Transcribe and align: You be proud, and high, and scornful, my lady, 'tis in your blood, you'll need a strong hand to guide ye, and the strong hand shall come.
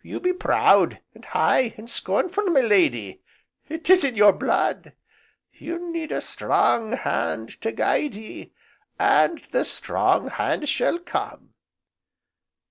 You 0.00 0.20
be 0.20 0.32
proud, 0.32 1.00
and 1.14 1.22
high, 1.22 1.74
and 1.76 1.90
scornful, 1.90 2.44
my 2.44 2.60
lady, 2.62 3.20
'tis 3.68 4.04
in 4.04 4.16
your 4.16 4.32
blood, 4.32 4.94
you'll 5.52 5.90
need 5.90 6.10
a 6.12 6.22
strong 6.22 6.92
hand 6.92 7.60
to 7.60 7.72
guide 7.72 8.16
ye, 8.16 8.54
and 8.98 9.40
the 9.52 9.66
strong 9.66 10.28
hand 10.30 10.70
shall 10.70 10.98
come. 10.98 11.52